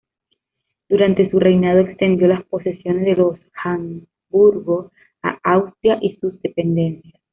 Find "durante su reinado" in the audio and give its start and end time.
0.89-1.81